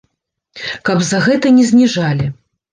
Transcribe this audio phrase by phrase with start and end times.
[0.89, 2.35] Каб за гэта не зніжалі.